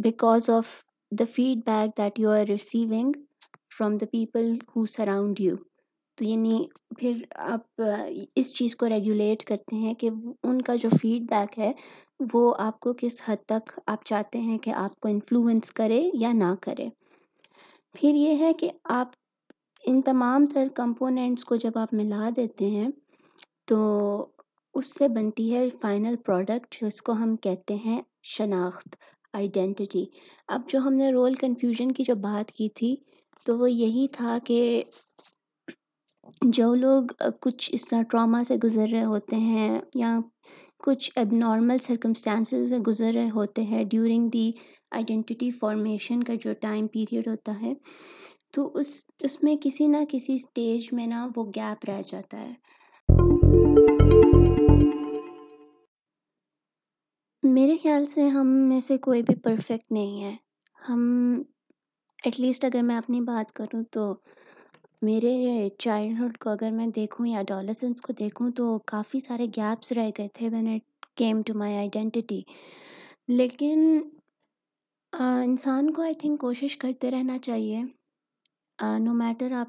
because 0.04 0.50
of 0.50 0.70
the 1.20 1.26
feedback 1.66 1.98
that 1.98 2.20
you 2.20 2.30
are 2.30 2.46
receiving 2.50 3.12
from 3.78 3.96
the 3.98 4.06
people 4.12 4.52
who 4.76 4.86
surround 4.96 5.40
you 5.40 5.56
تو 6.16 6.26
یعنی 6.26 6.58
پھر 7.00 7.22
آپ 7.54 7.82
اس 8.40 8.54
چیز 8.56 8.76
کو 8.80 8.90
ریگولیٹ 8.90 9.44
کرتے 9.48 9.76
ہیں 9.76 9.94
کہ 10.00 10.10
ان 10.44 10.62
کا 10.68 10.76
جو 10.84 10.90
فیڈ 11.02 11.30
بیک 11.32 11.58
ہے 11.60 11.72
وہ 12.34 12.54
آپ 12.60 12.80
کو 12.80 12.94
کس 12.98 13.22
حد 13.28 13.44
تک 13.50 13.70
آپ 13.88 14.06
چاہتے 14.06 14.40
ہیں 14.48 14.58
کہ 14.64 14.72
آپ 14.76 15.00
کو 15.02 15.10
انفلوئنس 15.10 15.72
کرے 15.80 16.02
یا 16.20 16.32
نہ 16.34 16.54
کرے 16.62 16.90
پھر 18.00 18.14
یہ 18.16 18.44
ہے 18.46 18.52
کہ 18.60 18.70
آپ 19.00 19.10
ان 19.90 20.02
تمام 20.06 20.46
تر 20.54 20.68
کمپوننٹس 20.76 21.46
کو 21.46 21.56
جب 21.66 21.78
آپ 21.78 21.94
ملا 22.02 22.30
دیتے 22.36 22.70
ہیں 22.70 22.88
تو 23.68 23.78
اس 24.80 24.94
سے 24.98 25.08
بنتی 25.16 25.54
ہے 25.54 25.68
فائنل 25.82 26.16
پروڈکٹ 26.26 26.84
اس 26.88 27.02
کو 27.02 27.12
ہم 27.24 27.36
کہتے 27.44 27.76
ہیں 27.86 28.02
شناخت 28.36 28.96
آئیڈینٹی 29.38 30.04
اب 30.54 30.62
جو 30.70 30.80
ہم 30.86 30.94
نے 30.94 31.12
رول 31.12 31.34
کنفیوژن 31.40 31.92
کی 31.98 32.04
جو 32.08 32.16
بات 32.24 32.52
کی 32.58 32.68
تھی 32.80 32.96
تو 33.46 33.58
وہ 33.58 33.70
یہی 33.72 34.08
تھا 34.16 34.38
کہ 34.46 34.60
جو 36.58 36.74
لوگ 36.76 37.12
کچھ 37.42 37.70
اس 37.74 37.88
طرح 37.90 38.02
ٹراما 38.12 38.44
سے 38.48 38.56
گزر 38.64 38.88
رہے 38.92 39.04
ہوتے 39.14 39.36
ہیں 39.44 39.70
یا 39.96 40.18
کچھ 40.86 41.10
اب 41.20 41.34
نارمل 41.44 41.78
سرکمسٹانسز 41.88 42.70
سے 42.70 42.78
گزر 42.88 43.12
رہے 43.16 43.30
ہوتے 43.36 43.64
ہیں 43.72 43.84
ڈیورنگ 43.92 44.30
دی 44.34 44.52
آئیڈینٹی 44.98 45.50
فارمیشن 45.60 46.24
کا 46.24 46.34
جو 46.44 46.54
ٹائم 46.62 46.88
پیریڈ 46.94 47.28
ہوتا 47.28 47.56
ہے 47.62 47.74
تو 48.54 48.70
اس 48.80 48.94
اس 49.28 49.42
میں 49.44 49.56
کسی 49.62 49.88
نہ 49.96 50.04
کسی 50.10 50.36
اسٹیج 50.36 50.90
میں 51.00 51.08
نا 51.08 51.28
وہ 51.36 51.46
گیپ 51.56 51.90
رہ 51.90 52.02
جاتا 52.12 52.42
ہے 52.46 53.86
میرے 57.56 57.76
خیال 57.82 58.06
سے 58.14 58.28
ہم 58.36 58.48
میں 58.70 58.80
سے 58.88 58.98
کوئی 59.06 59.22
بھی 59.24 59.34
پرفیکٹ 59.44 59.92
نہیں 59.92 60.24
ہے 60.24 60.34
ہم 60.88 61.02
ایٹ 62.26 62.40
لیسٹ 62.40 62.66
اگر 62.66 62.82
میں 62.90 62.96
اپنی 62.98 63.22
بات 63.30 63.52
کروں 63.60 63.82
تو 63.92 64.04
میرے 65.08 65.32
چائلڈہڈ 65.84 66.38
کو 66.44 66.50
اگر 66.50 66.72
میں 66.80 66.88
دیکھوں 66.96 67.26
یا 67.28 67.42
ڈالاسنس 67.48 68.02
کو 68.02 68.14
دیکھوں 68.20 68.50
تو 68.58 68.78
کافی 68.94 69.20
سارے 69.28 69.46
گیپس 69.58 69.92
رہ 69.98 70.10
گئے 70.18 70.28
تھے 70.38 70.50
when 70.54 70.68
it 70.74 71.06
came 71.22 71.42
to 71.48 71.54
my 71.60 71.76
identity 71.78 72.42
لیکن 73.38 74.00
انسان 75.20 75.92
کو 75.94 76.02
آئی 76.02 76.16
تھنک 76.22 76.40
کوشش 76.42 76.78
کرتے 76.78 77.12
رہنا 77.12 77.38
چاہیے 77.50 77.82
نو 79.04 79.14
میٹر 79.24 79.52
آپ 79.62 79.68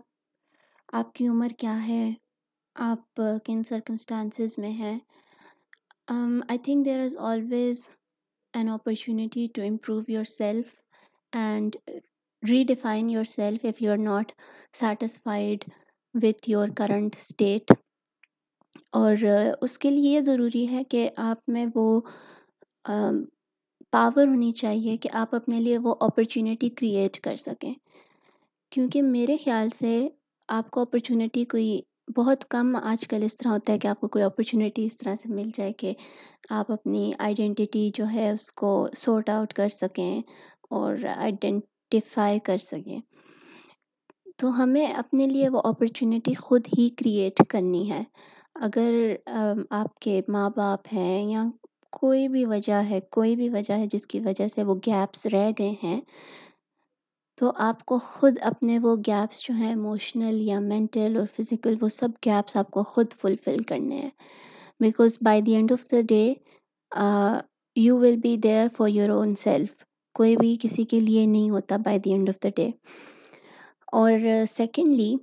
آپ 1.02 1.12
کی 1.14 1.28
عمر 1.28 1.52
کیا 1.58 1.76
ہے 1.86 2.04
آپ 2.90 3.20
کن 3.44 3.62
سرکمسٹانسز 3.68 4.58
میں 4.58 4.72
ہیں 4.82 4.98
I 6.10 6.58
think 6.64 6.84
there 6.84 7.00
is 7.00 7.16
always 7.30 7.88
an 8.58 8.68
an 8.72 9.26
to 9.54 9.62
improve 9.62 10.00
yourself 10.28 10.66
and 11.38 11.76
redefine 12.68 13.10
yourself 13.34 13.64
if 13.64 13.82
you 13.82 13.90
are 13.92 13.98
not 14.08 14.32
satisfied 14.78 15.64
with 16.22 16.48
your 16.50 16.68
current 16.76 17.16
state 17.16 17.72
اور 19.00 19.16
اس 19.64 19.78
کے 19.78 19.90
لیے 19.90 20.10
یہ 20.14 20.20
ضروری 20.30 20.66
ہے 20.70 20.82
کہ 20.90 21.08
آپ 21.26 21.48
میں 21.56 21.66
وہ 21.74 21.84
پاور 23.92 24.26
ہونی 24.26 24.52
چاہیے 24.62 24.96
کہ 25.02 25.08
آپ 25.22 25.34
اپنے 25.34 25.60
لیے 25.60 25.78
وہ 25.88 25.94
اپرچونیٹی 26.08 26.68
کریٹ 26.80 27.20
کر 27.24 27.36
سکیں 27.46 27.72
کیونکہ 28.72 29.02
میرے 29.02 29.36
خیال 29.44 29.68
سے 29.80 29.98
آپ 30.58 30.70
کو 30.70 30.80
اپرچونیٹی 30.80 31.44
کوئی 31.54 31.80
بہت 32.16 32.44
کم 32.50 32.76
آج 32.82 33.06
کل 33.08 33.22
اس 33.24 33.36
طرح 33.36 33.50
ہوتا 33.52 33.72
ہے 33.72 33.78
کہ 33.78 33.88
آپ 33.88 34.00
کو 34.00 34.08
کوئی 34.08 34.22
اپرچونیٹی 34.24 34.84
اس 34.86 34.96
طرح 34.98 35.14
سے 35.22 35.28
مل 35.34 35.48
جائے 35.54 35.72
کہ 35.78 35.92
آپ 36.58 36.70
اپنی 36.72 37.10
آئیڈینٹی 37.24 37.88
جو 37.94 38.04
ہے 38.12 38.28
اس 38.30 38.50
کو 38.60 38.70
سورٹ 38.96 39.28
آؤٹ 39.30 39.52
کر 39.54 39.68
سکیں 39.72 40.20
اور 40.78 40.94
آئیڈینٹیفائی 41.16 42.38
کر 42.44 42.58
سکیں 42.66 42.98
تو 44.40 44.48
ہمیں 44.62 44.86
اپنے 44.86 45.26
لیے 45.26 45.48
وہ 45.52 45.60
اپرچونیٹی 45.64 46.34
خود 46.38 46.68
ہی 46.78 46.88
کریٹ 46.98 47.42
کرنی 47.50 47.90
ہے 47.90 48.02
اگر 48.68 48.92
آپ 49.80 49.98
کے 50.02 50.20
ماں 50.36 50.48
باپ 50.56 50.92
ہیں 50.92 51.22
یا 51.30 51.44
کوئی 52.00 52.26
بھی 52.28 52.44
وجہ 52.46 52.82
ہے 52.90 53.00
کوئی 53.16 53.36
بھی 53.36 53.48
وجہ 53.48 53.74
ہے 53.78 53.86
جس 53.92 54.06
کی 54.06 54.20
وجہ 54.24 54.46
سے 54.54 54.64
وہ 54.68 54.74
گیپس 54.86 55.26
رہ 55.32 55.50
گئے 55.58 55.72
ہیں 55.82 56.00
تو 57.38 57.50
آپ 57.64 57.84
کو 57.86 57.98
خود 58.04 58.36
اپنے 58.50 58.78
وہ 58.82 58.94
گیپس 59.06 59.42
جو 59.46 59.52
ہیں 59.54 59.72
اموشنل 59.72 60.40
یا 60.46 60.58
مینٹل 60.60 61.16
اور 61.16 61.26
فزیکل 61.34 61.74
وہ 61.80 61.88
سب 61.96 62.12
گیپس 62.26 62.56
آپ 62.62 62.70
کو 62.76 62.82
خود 62.92 63.12
فلفل 63.20 63.62
کرنے 63.68 63.96
ہیں 64.00 64.08
because 64.80 65.16
by 65.24 65.40
the 65.48 65.54
end 65.54 65.72
of 65.72 65.82
the 65.90 66.00
day 66.08 66.22
you 67.80 67.98
will 68.00 68.16
be 68.22 68.36
there 68.46 68.66
for 68.76 68.88
your 68.88 69.08
own 69.18 69.34
self 69.44 69.84
کوئی 70.18 70.34
بھی 70.36 70.54
کسی 70.62 70.84
کے 70.94 71.00
لیے 71.00 71.24
نہیں 71.34 71.50
ہوتا 71.50 71.76
by 71.84 71.98
the 72.04 72.12
end 72.12 72.28
of 72.28 72.42
the 72.42 72.48
day 72.56 72.68
اور 74.00 74.18
سیکنڈلی 74.56 75.14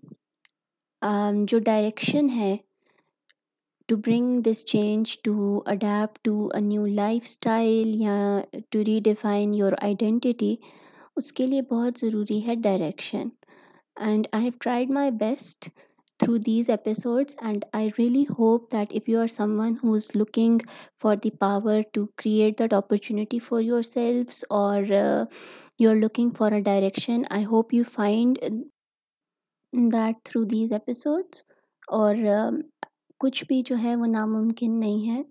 um, 1.08 1.44
جو 1.48 1.60
ڈائریکشن 1.66 2.30
ہے 2.38 2.56
to 3.88 3.96
bring 4.06 4.40
this 4.50 4.64
change 4.72 5.18
to 5.24 5.58
adapt 5.72 6.24
to 6.26 6.48
a 6.56 6.62
new 6.72 6.86
lifestyle 7.26 7.96
یا 8.02 8.18
ٹو 8.72 8.84
ریڈیفائن 8.88 9.56
یور 9.56 9.74
آئیڈینٹی 9.82 10.56
اس 11.18 11.32
کے 11.34 11.46
لیے 11.48 11.62
بہت 11.72 12.00
ضروری 12.02 12.46
ہے 12.48 12.56
direction 12.64 13.28
and 14.06 14.28
I 14.32 14.44
have 14.44 14.52
tried 14.62 14.90
my 14.92 15.12
best 15.20 15.70
through 16.20 16.36
these 16.46 16.70
episodes 16.70 17.36
and 17.48 17.66
I 17.78 17.88
really 18.00 18.24
hope 18.40 18.72
that 18.72 18.94
if 18.96 19.08
you 19.10 19.20
are 19.20 19.28
someone 19.60 19.74
who 19.84 19.94
is 19.94 20.08
looking 20.16 20.60
for 21.02 21.16
the 21.24 21.30
power 21.40 21.82
to 21.94 22.06
create 22.22 22.60
that 22.60 22.74
opportunity 22.74 23.40
for 23.48 23.62
yourselves 23.94 24.44
اور 24.60 24.82
you 25.80 25.90
are 25.90 25.96
looking 25.96 26.30
for 26.38 26.52
a 26.52 26.60
direction 26.70 27.22
I 27.36 27.46
hope 27.52 27.74
you 27.74 27.84
find 27.94 28.38
that 29.94 30.24
through 30.26 30.44
these 30.56 30.74
episodes 30.74 31.46
اور 32.00 32.16
کچھ 33.20 33.44
بھی 33.48 33.62
جو 33.66 33.76
ہے 33.84 33.96
وہ 34.00 34.06
ناممکن 34.12 34.80
نہیں 34.80 35.10
ہے 35.16 35.22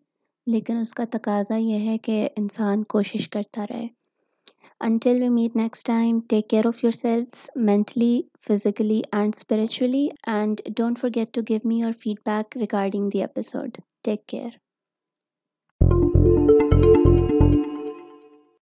لیکن 0.52 0.76
اس 0.76 0.92
کا 0.94 1.04
تقاضا 1.12 1.56
یہ 1.56 1.88
ہے 1.90 1.98
کہ 2.08 2.26
انسان 2.36 2.82
کوشش 2.94 3.28
کرتا 3.30 3.64
رہے 3.70 3.86
Until 4.80 5.20
we 5.20 5.30
meet 5.30 5.54
next 5.54 5.84
time, 5.84 6.22
take 6.22 6.48
care 6.48 6.66
of 6.66 6.82
yourselves 6.82 7.48
mentally, 7.54 8.28
physically, 8.40 9.04
and 9.12 9.34
spiritually. 9.34 10.10
And 10.24 10.60
don't 10.74 10.98
forget 10.98 11.32
to 11.34 11.42
give 11.42 11.64
me 11.64 11.76
your 11.76 11.92
feedback 11.92 12.54
regarding 12.56 13.10
the 13.10 13.22
episode. 13.22 13.78
Take 14.02 14.26
care. 14.26 14.50